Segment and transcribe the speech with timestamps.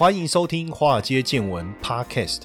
[0.00, 2.44] 欢迎收听《华尔街见闻》Podcast。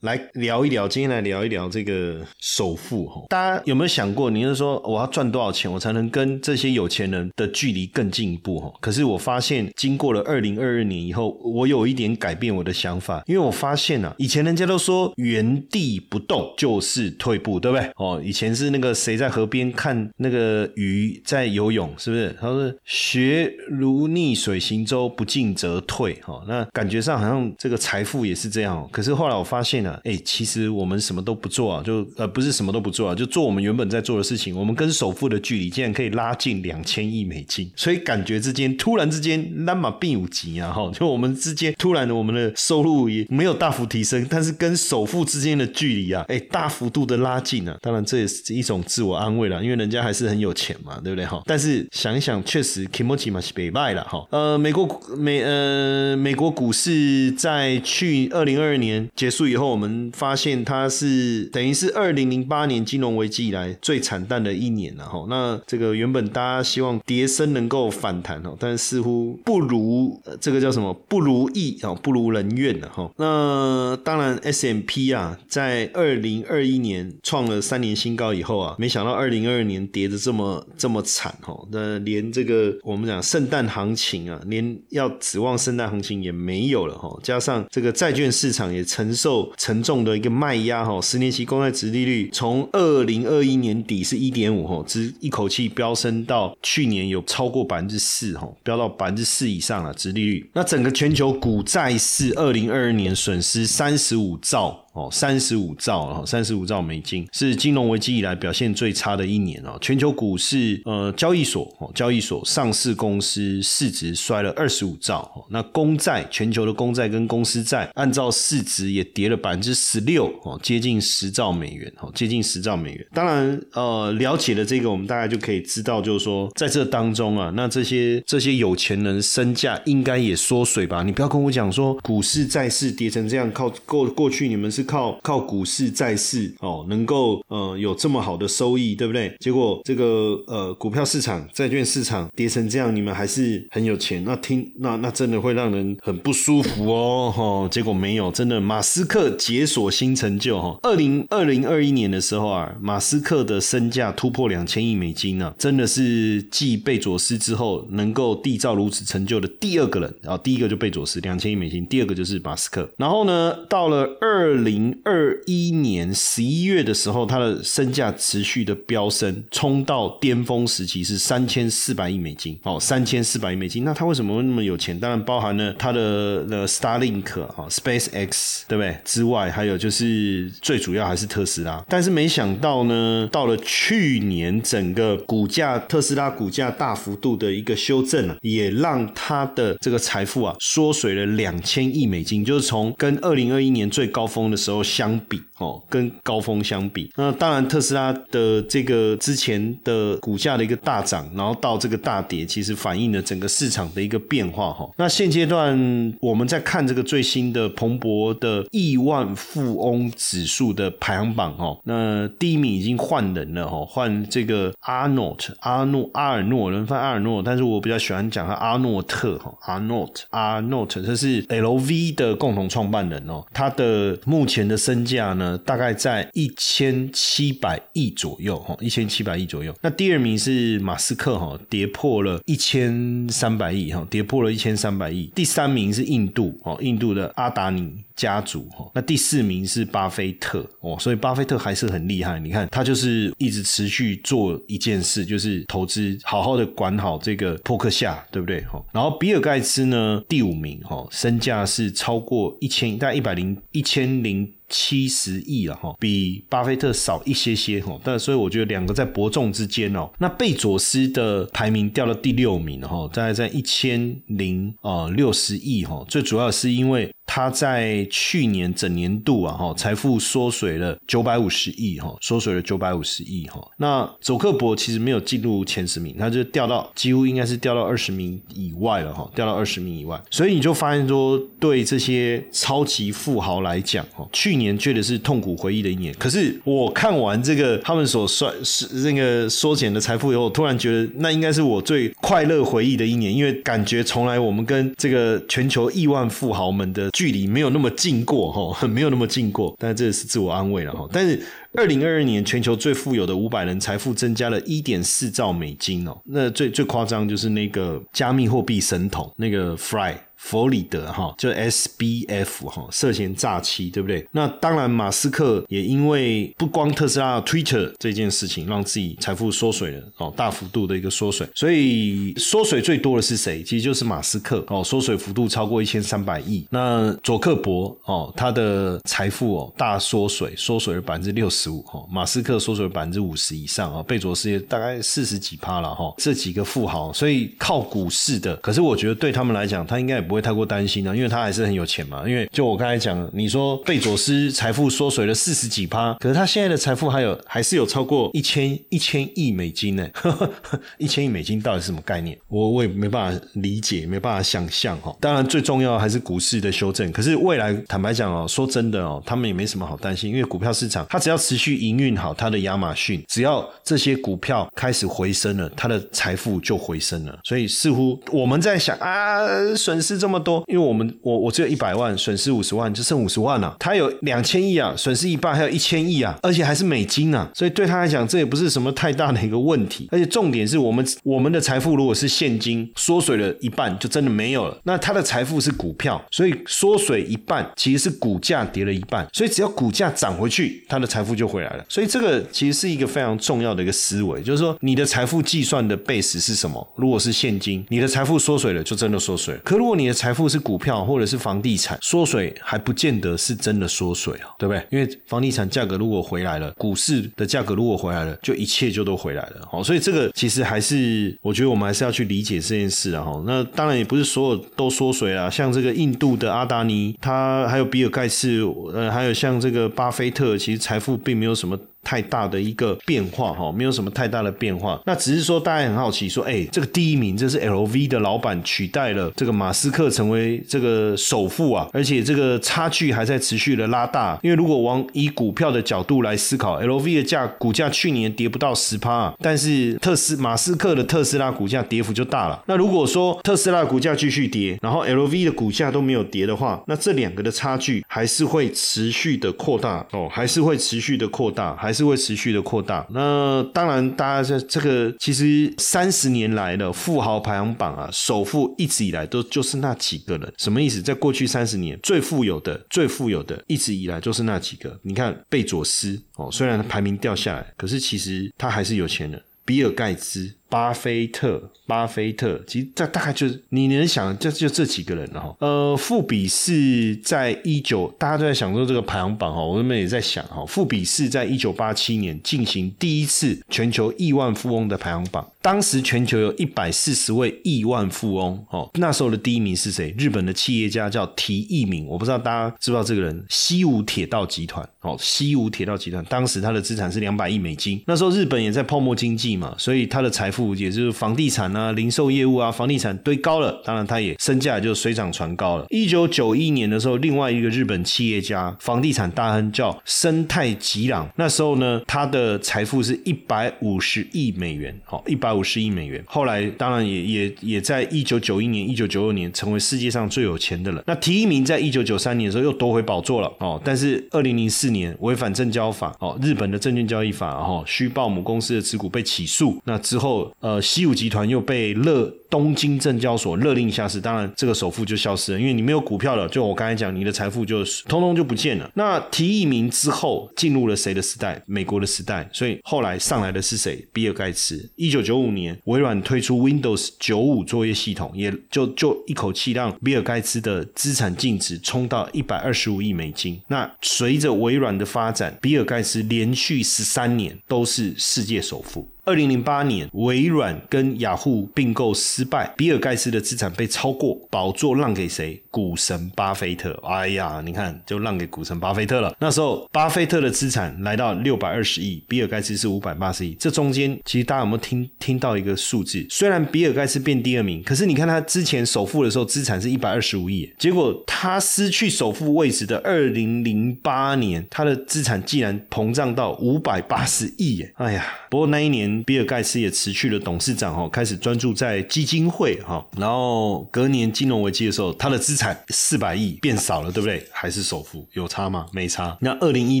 [0.04, 3.22] 来聊一聊，今天来聊一聊这个首富哈。
[3.30, 8.70] 大家有没有想过，你是说我要赚多少钱，我才能跟这些有钱人的距离更进一步哈？
[8.82, 17.90] 可是我发现，经过了二零二二年以后，我有一点改变我的想法，因为我发现啊，以前人家都说原地不动就是退步，对不对？
[17.96, 22.36] 哦，以前是那个谁在河边看那个鱼在游泳，是不是？
[22.38, 26.12] 他说学如逆水行舟，不进则退。
[26.16, 28.86] 哈，那感觉上好像这个财富也是这样。
[28.92, 34.56] 可是后来我发现哎，其实我们什么都不做啊，就呃不是什么都不做啊，就做我们原本在做的事情。
[34.56, 47.76] 我们跟首富的距离竟然可以拉近两千亿美金，所以感觉之间突然之间那么并有急啊哈，就我们之间突然的我们的收入也没有大幅提升，但是跟首富之间的距离啊，哎大幅度的拉近啊。
[47.80, 51.42] 当然这也是一种自我安慰了，因为人家还是很有钱嘛，对不对哈？
[51.46, 54.26] 但是想一想，确实 Kimochi 嘛是北败了哈。
[54.30, 59.83] 呃，美国美呃美国股市在去二零二二年结束以后，我们。
[59.84, 65.26] 们发现它是等于是二零零八年金融危机以来最惨淡的一年了哈。
[65.28, 73.10] 那这个原本大家希望跌升能够反弹哦，但是似乎不如这个叫什么不如意啊，不如人愿了哈。
[73.16, 81.54] 那当然 S M P 啊，在二零二一年创了三年新高以后啊，没想到二零二二年跌的这么这么惨哈。
[81.70, 87.18] 那连这个我们讲圣诞行情啊，连要指望圣诞行情也没有了哈。
[87.22, 100.50] 加上这个债券市场也承受沉重的一个卖压哈，十年期公债殖利率从二零二一年底是一点五哈，只一口气飙升到去年有超过百分之四哈，飙到百分之四以上了殖利率。
[100.52, 104.83] 那整个全球股债市二零二二年损失三十五兆。
[104.94, 109.76] 哦，三十五兆哦，三十五兆美金是金融危机以来表现最差的一年哦。
[109.80, 115.44] 全球股市呃，交易所哦，交易所上市公司市值衰了二十五兆哦。
[115.50, 123.04] 那公债，全球的公债跟公司债，按照市值也跌了百分之十六哦，接近十兆美元哦，接近十兆美元。
[123.12, 131.02] 当然呃，了解了这个，我们大概就可以知道，就是说在这当中啊，那这些这些有钱人身价应该也缩水吧？
[131.02, 134.83] 你不要跟我讲说股市债市跌成这样，靠过过去你们是。
[134.84, 139.34] 靠靠股市债市哦，能够呃有这么好的收益，对不对？
[139.40, 147.32] 结果这个呃股票市场、债券市场跌成这样，你们还是很有钱，那听那那真的会让人很不舒服哦。
[147.34, 150.78] 哈，结果没有，真的马斯克解锁新成就哈。
[150.82, 160.14] 二零二零二一年的时候啊，马斯克的身价突破两千亿美金啊，真的是继贝佐斯之后能够缔造如此成就的第二个人。
[160.20, 162.88] 然后第一个就贝佐斯两千亿美金，第二个就是马斯克。
[162.96, 164.73] 然后呢，到了二零。
[164.74, 172.58] 零二一年十一月的时候，它的身价持续的飙升，冲到巅峰时期是三千四百亿美金。
[172.64, 174.98] 哦，三千四百亿美金，那他为什么会那么有钱？
[174.98, 178.96] 当然包含了他的的 Starlink 啊，Space X 对不对？
[179.04, 181.84] 之外，还有就是最主要还是特斯拉。
[181.88, 194.63] 但是没想到呢，到了去年，整个股价特斯拉股价大幅度的一个修正啊，也让他的这个财富啊缩水了两千亿美金，就是从跟二零二一年最高峰的。
[194.64, 204.88] 时候相比哦，跟高峰相比，那当然特斯拉的这个之前的股价的一个大涨，然后到这个大跌，其实反映了整个市场的一个变化哈。
[204.96, 224.44] 那现阶段我们在看这个最新的彭博的亿万富翁指数的排行榜哦，那第一名已经换人了哈，换这个阿诺特阿诺阿尔诺人翻阿尔诺，但是我比较喜欢讲他阿诺特哈阿诺特阿诺特，这是 LV 的共同创办人哦，他的目。
[224.54, 229.74] 前的身价呢大概在一千七百亿左右哈，一千七百亿左右。
[229.80, 235.30] 那第二名是马斯克哈，跌破了一千三百亿哈，跌破了一千三百亿。
[235.34, 238.90] 第三名是印度哦，印度的阿达尼家族哈。
[238.94, 242.38] 那第四名是巴菲特哦，所以巴菲特还是很厉害。
[242.38, 248.82] 你看他就是一直持续做一件事，就是投资，好好的管好这个扑克下，对不对哈？
[248.92, 254.50] 然后比尔盖茨呢，第五名哈，身价是超过一千，大概一百零一千零。
[254.76, 260.10] 七十亿了哈，比巴菲特少一些些哈，但所以我觉得两个在伯仲之间哦。
[260.18, 267.08] 那贝佐斯的排名掉到第六名哈，大概在一千零呃六十亿哈，最主要是因为。
[267.26, 273.60] 他在去年整年度啊，哈，财富缩水了九百五十亿，哈，缩水了九百五十亿，哈。
[273.78, 280.20] 那佐克伯其实没有进入前十名，他就掉到几乎应该是掉到二十名以外了，哈，掉到二十名以外。
[280.30, 286.14] 所以你就发现说，对这些超级富豪来讲，哈，去年确实是痛苦回忆的一年。
[286.18, 297.10] 可是我看完这个他们所算是那个缩减的财富以后，突然觉得那应该是我最快乐回忆的一年，因为感觉从来我们跟这个全球亿万富豪们的。
[297.14, 301.08] 距离没有那么近过哈， 没有那么近过，但这是自我安慰了哈。
[301.10, 301.40] 但是
[301.72, 310.14] 二零二二年全球最富有的五百人财富增加了一点四兆美金哦，那最最夸张就是那个加密货币神童那个 Fry。
[310.44, 314.26] 佛里德哈，就 S B F 哈，涉嫌诈欺，对不对？
[314.30, 321.48] 那当然，马斯克也因为不光特斯拉、Twitter 这件事情，让自己财富缩水了哦，大幅度的一个缩水。
[321.54, 323.62] 所以缩水最多的是谁？
[323.62, 326.66] 其实就是马斯克哦，缩水幅度超过一千三百亿。
[326.68, 332.04] 那佐克伯哦，他的财富哦大缩水，缩水了百分之六十五哈。
[332.10, 336.12] 马斯克缩水了百分之五十以上啊，贝佐斯也大概四十几趴了哈。
[336.18, 340.33] 这几个富豪，所以靠股市的，可是我觉得对他们来讲，他应该也不。
[340.34, 342.28] 不会太过担心啊，因为他还是很有钱嘛。
[342.28, 350.08] 因为就我刚才讲，你说贝佐斯财富缩水了四十几趴，可是他现在的财富还有还是有超过一千一千亿美金呢。
[350.98, 352.36] 一千亿美金到底是什么概念？
[352.48, 355.16] 我我也没办法理解，没办法想象哈。
[355.20, 357.12] 当然最重要还是股市的修正。
[357.12, 367.38] 可是未来坦白讲哦，说真的哦，他们也没什么好担心，因为股票市场它只要持续营运好，它的亚马逊只要这些股票开始回升了，它的财富就回升了。
[367.44, 369.46] 所以似乎我们在想啊，
[369.76, 370.23] 损失。
[370.24, 373.76] 这么多，因为我们我我只有一百万，损失五十万，就剩五十万了。
[373.78, 380.08] 他有两千亿啊，损失一半，还有一千亿啊，而且还是美金啊，所以对他来讲，这也不是什么太大的一个问题。
[380.10, 384.74] 而且重点是我们我们的财富如果是现金缩水了一半，就真的没有了。
[384.84, 391.84] 那他的财富是股票，所以缩水一半其实是股价跌了一半，所以只要股价涨回去，他的财富就回来了。
[391.86, 396.86] 所以这个其实是一个非常重要的一个思维，就是说你的财富计算的 base 是什么？
[396.96, 399.54] 如果是现金，你的财富缩水了，就真的缩水。
[399.64, 404.86] 可如果你你的财富是股票或者是房地产缩水，还不见得是真的缩水啊，对不对？
[404.90, 409.66] 因为房地产价格如果回来了，股市的价格如果回来了，就一切就都回来了。
[409.70, 413.24] 好，所以这个其实还是我觉得我们还是要去理解这件事啊。
[413.24, 418.60] 哈，那当然也不是所有都缩水啊，像这个印度的阿达尼，他还有比尔盖茨，
[418.92, 421.78] 呃，还有像这个巴菲特，其实财富并没有什么。
[422.04, 425.00] 太大的一个变化哈，没有什么太大的变化。
[425.06, 434.38] 那只是说大家很好奇，说哎，这个第一名这是 L V 的老板取代了这个马斯克成为这个首富啊，而且这个差距还在持续的拉大。
[434.42, 442.62] 因为如果往以股票的角度来思考，L V 的价股价去年跌不到十趴，但是特斯马斯克的特斯拉股价跌幅就大了。
[442.66, 451.93] 那如果说特斯拉股价继续跌，然后 L V 的股价都没有跌的话，那这两个的差距还是会持续的扩大哦，还是会持续的扩大，还。
[451.94, 453.06] 是会持续的扩大。
[453.10, 460.52] 那当然，大家这这个其实三十年来的富豪排行榜啊，首富一直以来都就是那几个人。
[460.58, 461.00] 什么意思？
[461.00, 464.98] 在过去三十年，最富有的、最富有的，一直以来就是那几个。
[465.02, 469.40] 你看贝佐斯哦，虽然排名掉下来，可是其实他还是有钱人。
[469.64, 470.52] 比尔盖茨。
[470.74, 475.54] 巴菲特，巴菲特，其实这大概就是你能想，就就这几个人了哈。
[475.60, 490.12] 呃，富比士在一九，大家都在想说这个排行榜哈，我们也在想哈，富比士在一九八七年进行第一次全球亿万富翁的排行榜，当时全球有一百四十位亿万富翁哦，那时候的第一名是谁？
[490.18, 500.63] 日本的企业家叫提一名，我不知道大家知不知道这个人，西武铁道集团哦，西武铁道集团当时他的资产是两百亿美金，那时候日本也在泡沫经济嘛，所以他的财富。
[500.72, 505.86] 也就是房地产啊、零售业务啊，房地产堆高了，当然他也身价就水涨船高了。
[505.90, 516.22] 一九九一年的时候，另外一个日本企业家、房地产大亨叫生态吉朗，那时候呢，他的财富是一百五十亿美元，好，一百五十亿美元。
[516.26, 521.02] 后来当然也也也在一九九一年、一九九二年成为世界上最有钱的人。
[521.06, 532.32] 那提一名在一九九三年的时候又夺回宝座了，哦，但是二零零四年违反证交法，哦，日本的证券交易法，哦，虚报母公司的持股被起诉，那之后，呃，西武集团又被勒。
[532.50, 538.88] 东京证交所勒令下市，当然这个首富就消失了，因为你没有股票了，就我刚才讲，你的财富就通通就不见了。
[538.94, 541.60] 那提一名之后，进入了谁的时代？
[541.66, 542.48] 美国的时代。
[542.52, 544.06] 所以后来上来的是谁？
[544.12, 544.88] 比尔盖茨。
[544.94, 553.60] 一九九五年，微软推出 Windows 九五作业系统，也就就一口气让比尔盖茨的资产净值冲到一百二十五亿美金。
[553.66, 559.08] 那随着微软的发展，比尔盖茨连续十三年都是世界首富。
[559.26, 565.63] 二零零八年，微软跟雅虎并购失败，比尔盖茨的资产被超过，宝座让给谁？
[565.74, 566.92] 股神巴菲特。
[567.02, 569.34] 哎呀，你看，就让给股神巴菲特了。
[569.40, 573.56] 那时候，巴菲特的资产来到六百二十亿，比尔盖茨是五百八十亿。
[573.58, 576.24] 这中间，其实大家有没有听听到一个数字？
[576.30, 587.84] 虽然比尔盖茨变第二名，可是你看他之前首富的时候，资产是一百二十五亿，结果他失去首富位置的二零零八年，他的资产竟然膨胀到五百八十亿。
[587.94, 589.24] 哎呀，不过那一年。
[589.24, 593.02] 比尔盖茨也辞去了董事长哦，开始专注在基金会哈。
[593.16, 597.46] 然后隔年金融危机的时候，他的资产四百亿变少了，对不对？
[597.52, 598.86] 还是首富有差吗？
[598.92, 599.38] 没差。
[599.40, 600.00] 那二零一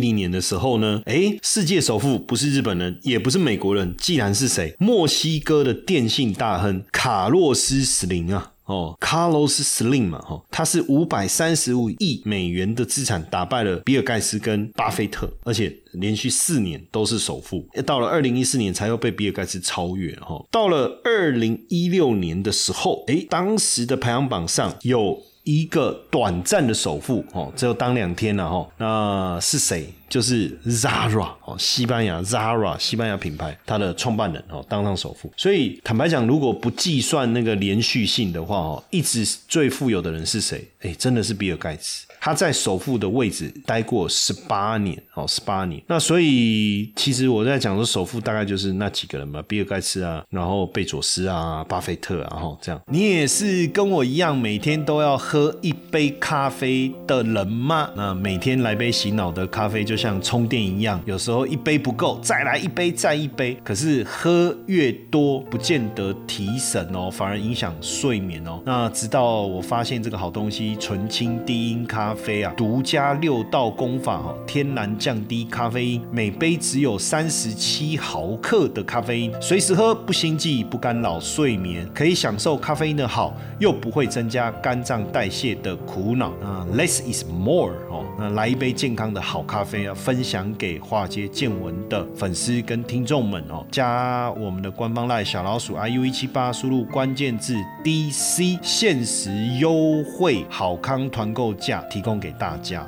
[0.00, 1.00] 零年的时候呢？
[1.06, 4.74] 哎，世界首富不是日本人，也不是美国人，既然是谁？
[4.80, 8.50] 墨西哥的电信大亨卡洛斯·史林啊。
[8.64, 17.68] 哦，Carlos Slim 嘛，哈，他是五百三十五亿美元的资产打败了比尔盖茨跟巴菲特，而且连续四年都是首富。
[17.84, 20.42] 到了二零一四年才又被比尔盖茨超越，哈。
[20.50, 28.66] 到了二零一六年的时候，哎，当时的排行榜上有一个短暂的首富，哦，只有当两天了，哈。
[28.78, 29.86] 那是谁？
[30.08, 35.32] 就是 Zara 哦，西班牙 Zara 西班牙品牌，它的创办人哦当上首富。
[35.36, 40.66] 所以坦白讲，如果不计算那个连续性的话哦，一直最富有的人是谁？
[40.80, 42.06] 哎，真的是比尔盖茨。
[42.24, 45.82] 他在首富的位置待过十八年哦，十八年。
[45.86, 52.80] 那所以其实我在讲说首富大概就是那几个人嘛，比尔盖茨啊，然后贝佐斯啊，巴菲特啊，哈这样。
[52.86, 57.90] 你也是跟我一样每天都要喝一杯咖啡的人吗？
[57.96, 59.96] 那每天来杯洗脑的咖啡就。
[60.04, 63.56] 像充电一样，有时候一杯不够，再来一杯，再一杯。
[63.64, 68.60] 可是喝越多，不见得提神哦，反而影响睡眠哦。
[68.66, 86.66] 那直到我发现这个好东西——纯青低音咖啡啊，独家六道功法哦，天然降低咖啡因，每杯只有三十七毫克的咖啡因，随时喝不心悸，不干扰睡眠，可以享受咖啡因的好，又不会增加肝脏代谢的苦恼啊。
[86.74, 89.94] Less is more 哦，那来一杯健康的好咖啡啊。
[89.94, 102.86] 分享给化街见闻的粉丝跟听众们哦，加我们的官方赖小老鼠 iu 一七八，输入关键字 DC，限时优惠好康团购价提供给大家。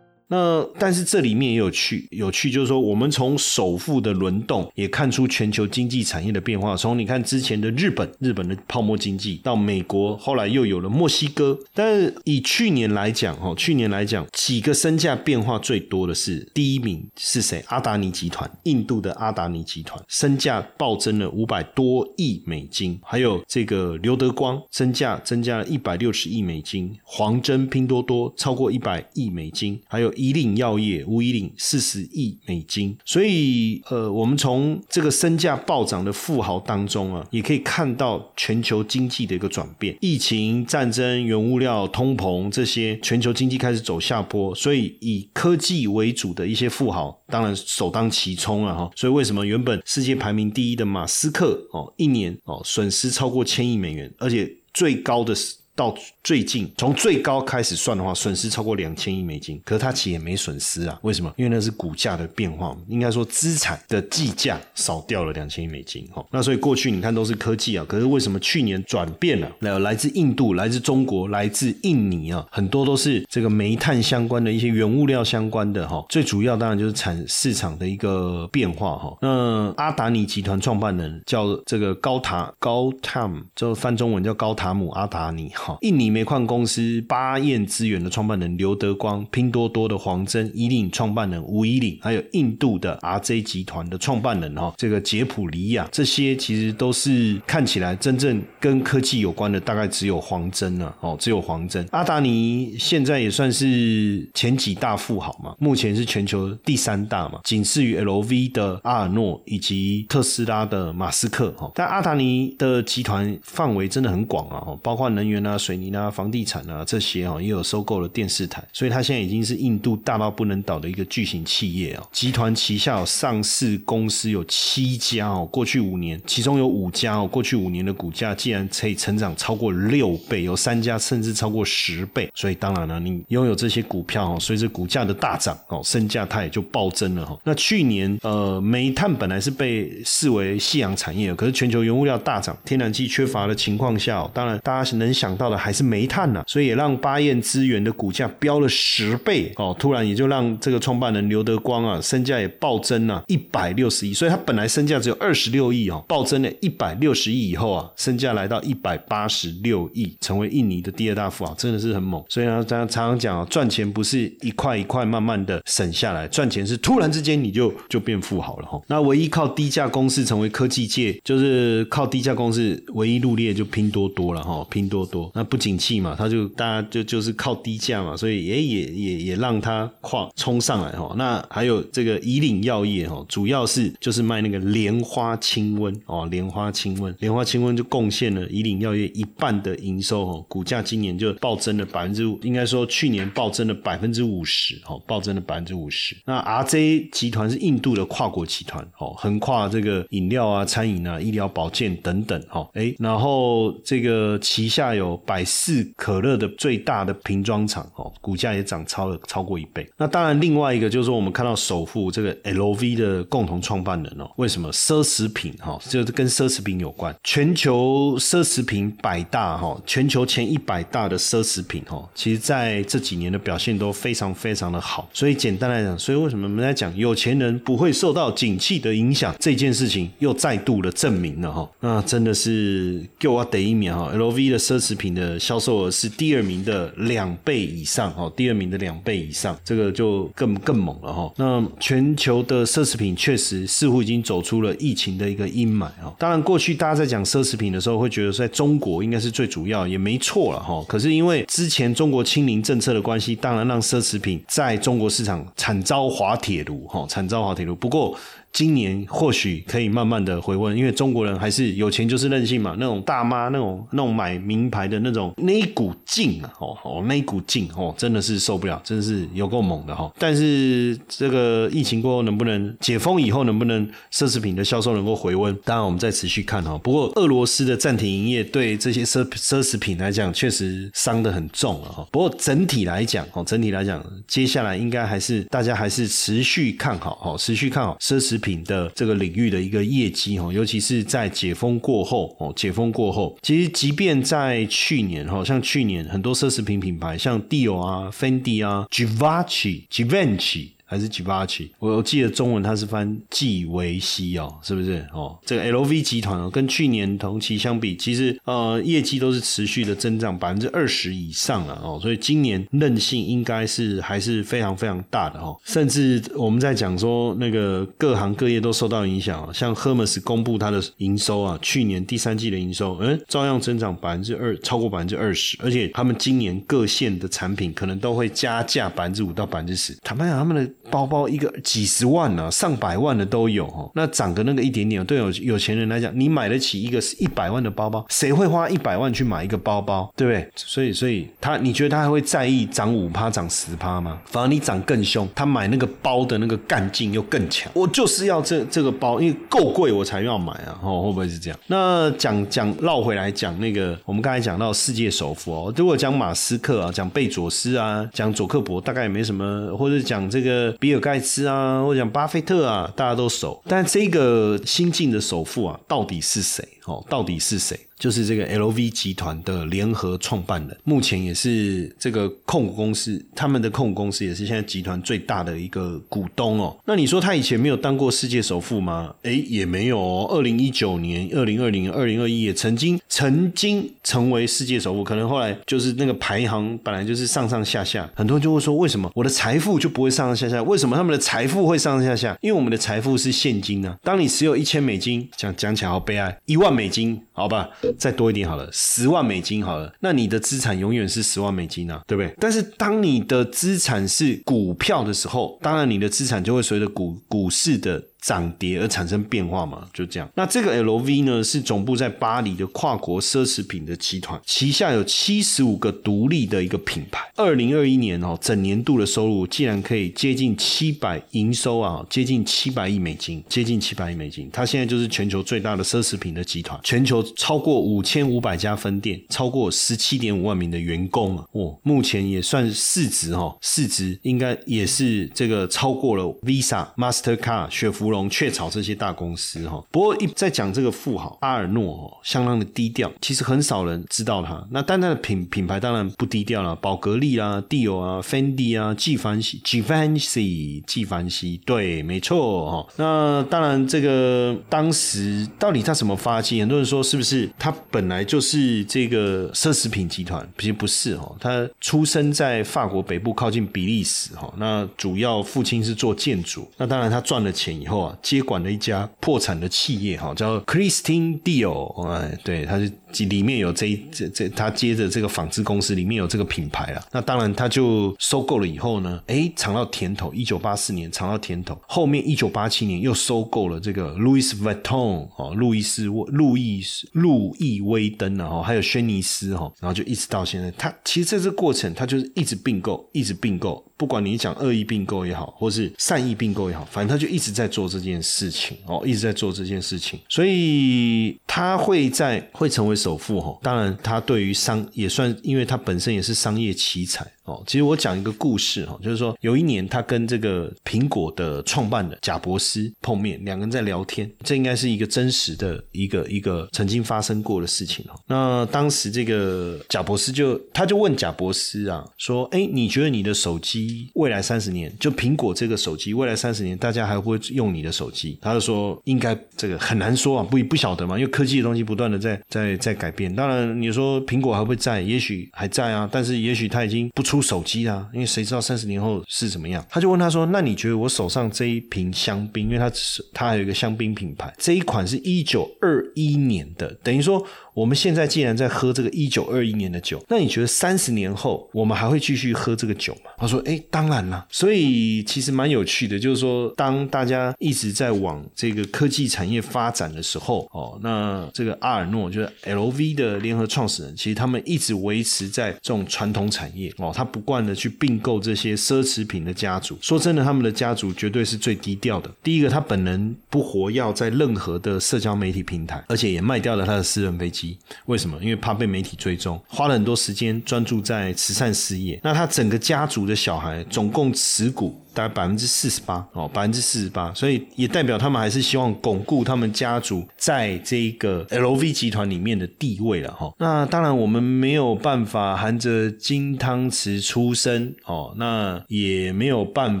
[0.28, 6.74] 那但是这里面也有趣，有趣就是说，我们从首富的轮动也看出全球经济产业的变化。
[6.74, 11.58] 从你看之前的日本，日本的泡沫经济，到美国，后来又有了墨西哥。
[11.74, 17.62] 但是以去年来讲，哈，去年来讲，几个身价变化最多的是第一名是谁？
[17.68, 22.98] 阿达尼集团，印度的阿达尼集团身价暴增了五百多亿美金。
[23.02, 30.13] 还有这个刘德光身价增加了一百六十亿美金，黄峥拼多多超过一百亿美金，还有。
[30.14, 39.96] 一领药业，吴一领四十亿美金，所以呃，我们从这个身价暴涨的富豪当中啊，也可以看到全球经济的一个转变。
[40.00, 48.74] 疫情、战争、原物料、通膨这些，全球经济开始走下坡，所以以科技为主的一些富豪，当然首当其冲啊！
[48.74, 55.56] 哈，所以为什么原本世界排名第一的马斯克哦，一年哦损失超过千亿美元，而且最高的是。
[55.76, 55.92] 到
[56.24, 59.60] 最近，从最高开始算的话，损失超过两千亿美金。
[59.62, 60.98] 可是他企业没损失啊？
[61.02, 61.30] 为什么？
[61.36, 66.08] 因为那是股价的变化，应该说资产的计价少掉了两千亿美金。
[66.10, 69.52] 哈，那所以过去你看都是科技啊，可是为什么去年转变了？
[69.58, 76.02] 来来自印度、来自中国、来自印尼啊，很多都是这个煤炭相关的一些原物料相关的哈。
[76.08, 79.14] 最主要当然就是产市场的一个变化哈。
[79.20, 85.76] 那阿达尼集团创办人叫这个高塔高塔姆，就翻中文叫高塔姆阿达尼哈。
[85.82, 101.84] 印尼煤矿公司巴彦资源的创办人刘德光、拼多多的黄峥、伊领创办人吴以岭，还有印度的 RJ 集团的创办人哈，这个杰普里亚，这些其实都是看起来真正跟科技有关的，大概只有黄峥了哦，只有黄峥。
[101.90, 111.68] 阿达尼现在也算是前几大富豪嘛，目前是全球第三大嘛，仅次于 LV 的阿尔诺以及特斯拉的马斯克哈。
[111.74, 122.02] 但阿达尼的集团范围真的很广啊，包括能源啊、水泥啊、房地产啊这些啊，也有收购了电视台，所以它现在已经是印度大到不能倒的一个巨型企业啊。
[122.12, 132.30] 集团旗下有上市公司有七家哦，过去五年其中有五家哦，过去五年的股价竟然可以成长超过六倍，有三家甚至超过十倍。
[132.34, 137.38] 所以当然了，你拥有这些股票哦，随着股价的大涨哦，身价它也就暴增了哈。
[137.44, 149.72] 那去年呃，煤炭本来是被视为夕阳产业，可是全球原物料大涨，天然气缺乏的情况下，当然大家能想到的还是煤煤炭呐，所以也让巴彦资源的股价飙了十倍哦。
[149.78, 154.12] 突然也就让这个创办人刘德光啊，身价也暴增了一百六十亿。
[154.12, 162.20] 所以他本来身价只有二十六亿哦，暴增了一百六十亿以后啊，身价来到一百八十六亿，成为印尼的第二大富豪，真的是很猛。
[162.28, 168.80] 所以呢，常常讲啊，赚钱不是一块一块慢慢的省下来，赚钱是突然之间你就就变富豪了哈。
[168.88, 174.66] 那唯一靠低价公司成为科技界，就是靠低价公司唯一入列就拼多多了哈。
[174.70, 181.14] 拼多多那不仅气嘛，他就大家就就是靠低价嘛，所以也也也也让他跨冲上来哈。
[181.18, 196.16] 那还有这个以岭药业哈，主要是就是卖那个莲花清瘟哦，莲花清瘟，莲花清瘟就贡献了以岭药业一半的营收哦，股价今年就暴增了百分之五，应该说去年暴增了百分之五十哦，暴增了百分之五十。
[196.24, 209.88] 那 RJ 集团是印度的跨国集团哦，横跨这个饮料啊、餐饮啊、医疗保健等等哦，哎，然后这个旗下有百事事可乐的最大的瓶装厂哦，股价也涨超了超过一倍。
[209.96, 217.14] 那当然，另外一个就是说，我们看到首富这个 LV 的共同创办人哦，为什么奢侈品哈，就是跟奢侈品有关？
[217.24, 225.08] 全球奢侈品百大哈，全球前一百大的奢侈品哈，其实在这几年的表现都非常非常的好。
[225.12, 231.68] 所以简单来讲，所以为什么我们在讲有钱人不会受到景气的影响这件事情，又再度的证明了哈。
[231.80, 241.32] 那真的是给我得一秒哈，LV 的奢侈品的销销售额是第二名的两倍以上哦，第二名的两倍以上，这个就更更猛了哈。
[241.36, 246.12] 那全球的奢侈品确实似乎已经走出了疫情的一个阴霾哈。
[246.18, 250.84] 当然，过去大家在讲奢侈品的时候，会觉得在中国应该是最主要，也没错了哈。
[250.88, 257.76] 可是因为之前中国清零政策的关系，当然让奢侈品在中国市场惨遭滑铁卢哈，惨遭滑铁卢。
[257.76, 258.18] 不过，
[258.54, 262.76] 今年或许可以慢慢的回温，因为中国人还是有钱就是任性嘛。
[262.78, 270.08] 那种大妈那种那种买名牌的那种那一股劲啊，哦哦那股劲哦，真的是受不了，真的是有够猛的哈。
[270.20, 275.52] 但是这个疫情过后能不能解封以后能不能奢侈品的销售能够回温？
[275.64, 276.78] 当然我们再持续看哈。
[276.78, 282.06] 不过俄罗斯的暂停营业对这些奢奢侈品来讲确实伤得很重了哈。
[282.12, 288.40] 不过整体来讲哦，整体来讲接下来应该还是大家还是持续看好哈，持续看好奢侈。
[288.44, 300.73] 品的这个领域的一个业绩哈，尤其是在解封过后哦，解封过后，其实即便在去年哈，像去年很多奢侈品品牌，像 Dior 啊、Fendi 啊、Givenchy、Givenchy。
[300.84, 305.36] 还是吉巴奇我我记得中文它是翻纪维西哦，是不是哦？
[305.44, 315.56] 这个 LV 集团哦，跟去年同期相比，其实呃业绩都是持续的增长百分之二十以上了哦，所以今年韧性应该是还是非常非常大的哈。
[315.64, 329.96] 甚至我们在讲说那个各行各业都受到影响，像 Hermes 公布它的营收啊，去年第三季的营收，嗯，照样增长百分之二，超过百分之二十，而且他们今年各线的产品可能都会加价百分之五到百分之十。
[330.02, 333.90] 坦白讲，他们的包包一个几十万呢，上百万的都有哈。
[333.94, 340.50] 那涨个那个一点点，对有有钱人来讲，你买得起一个一百万的包包，谁会花一百万去买一个包包，对不对？
[340.56, 344.18] 所以，所以他，你觉得他还会在意涨五趴、涨十趴吗？
[344.26, 347.70] 反而你涨更凶，他买那个包的那个干劲又更强。
[347.74, 350.78] 我就是要这这个包，因为够贵我才要买啊。
[350.82, 351.58] 哦，会不会是这样？
[351.66, 360.73] 那讲讲绕回来讲那个，我们刚才讲到世界首富哦，如果讲马斯克啊，讲贝佐斯啊，讲佐克伯，大概也没什么，或者讲这个。
[360.78, 363.62] 比尔盖茨啊，或者讲巴菲特啊，大家都熟。
[363.66, 366.66] 但这个新晋的首富啊，到底是谁？
[366.86, 367.78] 哦，到底是谁？
[367.98, 376.76] 就是这个 LV 集团的联合创办人，目前也是这个控股公司，他们的控股公司也是现在集团最大的一个股东哦。
[376.86, 379.14] 那你说他以前没有当过世界首富吗？
[379.22, 380.26] 哎，也没有哦。
[380.30, 390.62] 二零一九年、二零二零、二零二一也曾经曾经成为世界首富，可能后来就是那个排行本来就是上上下下，很多人就会说，为什么我的财富就不会上上下下？
[390.62, 392.36] 为什么他们的财富会上上下下？
[392.40, 393.96] 因为我们的财富是现金呢。
[394.02, 397.68] 当你持有一千美金，讲讲起来好悲哀，一万美金，好吧。
[397.98, 402.34] 再多一点好了，十万美金好了，那你的资产永远是十万美金啊，对不对？
[402.40, 408.02] 但是当你的资产是股票的时候，当然你的资产就会随着股股市的。
[408.24, 410.26] 涨跌而产生变化嘛，就这样。
[410.34, 417.20] 那这个 L V 呢，是总部在巴黎的跨国奢侈品的集团，旗下有七十五个独立的一个品牌。
[417.36, 424.48] 二零二一年哦，整年度的收入竟然可以接近七百营收啊，接近七百亿美金，接近七百亿美金。
[424.50, 431.44] 它现在就是全球最大的奢侈品的集团，全球超过五千五百家分店，超过十七点五万名的员工啊。
[431.52, 438.13] 哦，目前也算市值哈，市值应该也是这个超过了 Visa、Mastercard、雪佛。
[438.14, 444.64] 龙雀巢这些大公司哈，不过一在讲这个富豪阿尔诺哦，相当的低调，其实很少人知道他。
[444.70, 452.86] 那单单的品品牌当然不低调了，宝格丽啊、蒂欧啊、Fendi 啊、纪梵希、纪梵希、纪梵希，对，没错哈。
[452.96, 456.60] 那当然，这个当时到底他怎么发迹？
[456.60, 460.48] 很多人说是不是他本来就是这个奢侈品集团？
[460.58, 464.52] 其实不是哈，他出生在法国北部靠近比利时哈。
[464.56, 468.03] 那主要父亲是做建筑，那当然他赚了钱以后。
[468.22, 472.90] 接管了一家破产的企业，哈，叫 Christine Dior，哎，对，他是。
[473.26, 477.06] 里面有这这这，他接着这个纺织公司里面有这个品牌了。
[477.12, 480.32] 那当然，他就收购了以后呢，哎，尝到甜头。
[480.34, 490.70] 一九八四年尝到甜头，后面一九八七年又收购了这个 Louis Vuitton 哦，路易斯路易斯路易威登啊，还有轩尼诗哈，然后就一直到现在。
[490.72, 493.84] 他其实在这个过程，他就是一直并购，一直并购。
[493.96, 500.18] 不管你讲恶意并购也好，或是善意并购也好，反正他就一直在做这件事情哦，一直在做这件事情。
[500.28, 502.94] 所以他会在会成为。
[503.04, 507.26] 首富哈，当然他对于商也算，因为他本身也是商业奇才。
[507.44, 518.18] 哦，其实我讲一个故事哈，就是说有一年他跟这个苹果的创办的贾伯斯碰面，两个人在聊天，这应该是一个真实的一个一个曾经发生过的事情哦。
[518.26, 533.32] 那当时这个贾伯斯就他就问贾伯斯啊，说：“哎，你觉得你的手机未来三十年，就苹果这个手机未来三十年，大家还会用你的手机？”他就说：“应该这个很难说啊，不不晓得嘛，因为科技的东西不断的在在在改变。
[533.34, 539.84] 当然你说苹果还会在，也许还在啊，但是也许他已经不出。”手机啊，因为谁知道三十年后是怎么样？
[539.90, 553.32] 他就问他说：“那你觉得我手上这一瓶香槟，因为它是它还有一个香槟品牌，这一款是一九二一年的，等于说。”我们现在既然在喝这个一九二一年的酒，那你觉得三十年后我们还会继续喝这个酒吗？
[553.36, 569.98] 他说：“哎，当然了。”所以其实蛮有趣的，就是说，当大家一直在往这个科技产业发展的时候，哦，那这个阿尔诺就是 L V 的联合创始人，其实他们一直维持在这种传统产业哦，他不断的去并购这些奢侈品的家族。
[570.00, 572.30] 说真的，他们的家族绝对是最低调的。
[572.42, 577.63] 第一个，他本人不活跃在任何的社交媒体平台，而且也卖掉了他的私人飞机。
[578.06, 578.36] 为什么？
[578.42, 582.18] 因为怕被媒体追踪，花了很多时间专注在慈善事业。
[582.22, 585.00] 那他整个家族的小孩总共持股。
[585.14, 593.52] 大概百分之四十八哦，百分之四十八，所以也代表他们还是希望巩固他们家族在这个 LV 集团里面的地位了哈。
[593.58, 600.00] 那当然我们没有办法含着金汤匙出生哦，那也没有办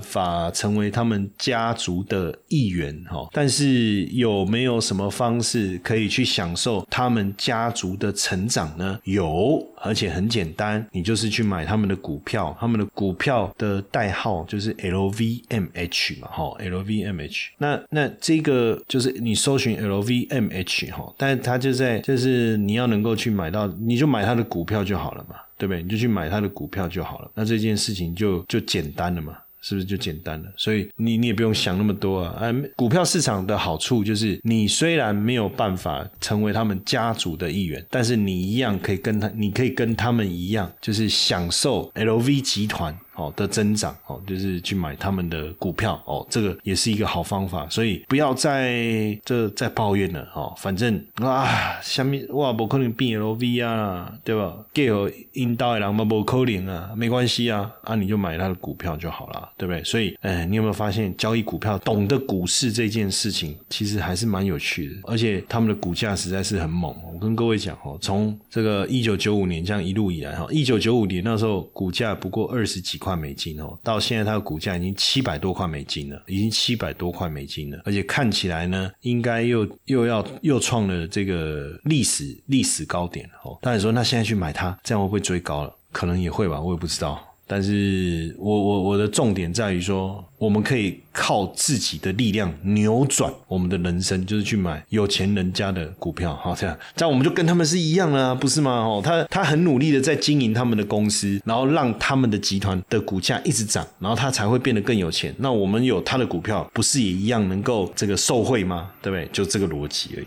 [0.00, 3.28] 法成为他们家族的一员哈。
[3.32, 8.98] 但是有没有什么方式可以去享受他们家族的成长呢？
[9.04, 9.64] 有。
[9.84, 17.48] 而且很简单，你就是去买他们的股票，他们的股票的代号就是 LVMH 嘛，哈，LVMH。
[17.58, 25.82] 那那这个就是你搜寻 LVMH 哈，但是它就在就是你要能够去买到，你就买它的股票就好了嘛，对不对？
[25.82, 29.36] 你就去买它的股票就好了，那这件事情就就简单了嘛。
[29.64, 30.52] 是不是就简单了？
[30.58, 32.36] 所以你你也不用想那么多啊！
[32.38, 47.68] 哎，股票市场的好处就是，你虽然没有办法成为他们家族的一员，但是你一样可以跟他，你可以跟他们一样，就是享受 LV 集团哦的增长哦，就是去买他们的股票哦，这个也是一个好方法。
[47.68, 54.56] 所以不要再这再抱怨了哦，反正啊，下面哇不可能变 L V 啊，对吧？
[54.72, 59.82] 给我引导的人嘛不可能啊，没关系啊，啊你就买他的股票就好了，对不对？
[59.84, 66.94] 所以，哎，你有没有发现交易股票，懂得股市这件事情，其实还是蛮有趣的，而且他们的股价实在是很猛。
[67.12, 83.58] 我跟各位讲哦，从这个一九九五年这样一路以来哈，一九九五年那时候股价不过二十几块美金哦，到现在它的股价已经七百多块美金了，已经七百多块美金了，而且看起来呢，应该又又要又创了这个历史历史高点哦。
[83.60, 85.76] 当然说，那现在去买它，这样会不会追高了？
[85.92, 87.22] 可能也会吧，我也不知道。
[87.46, 98.70] 但是我我我的重点在于说，我们可以靠自己的力量扭转我们的人生，就是去买有钱人家的股票，好这样，这样我们就跟他们是一样啊，不是吗？
[98.72, 105.34] 哦，他他很努力的在经营他们的公司，然后让他们的集团的股价一直涨，然后他才会变得更有钱。
[105.38, 108.90] 那我们有他的股票，不是也一样能够这个受贿吗？
[109.02, 109.28] 对不对？
[109.32, 110.26] 就这个逻辑而已。